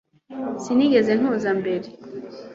Sinigeze 0.63 1.11
ntuza 1.15 1.49
mbere 1.59 1.87